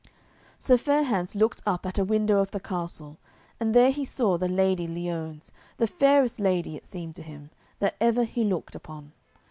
[0.57, 3.19] Sir Fair hands looked up at a window of the castle,
[3.59, 7.97] and there he saw the Lady Liones, the fairest lady, it seemed to him, that
[8.01, 9.11] ever he looked upon.